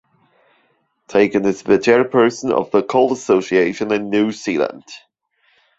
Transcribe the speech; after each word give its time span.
Tacon 1.09 1.45
is 1.45 1.61
the 1.61 1.77
chairperson 1.77 2.49
of 2.51 2.71
the 2.71 2.81
Coal 2.81 3.13
Association 3.13 3.91
of 3.91 4.01
New 4.01 4.31
Zealand. 4.31 4.85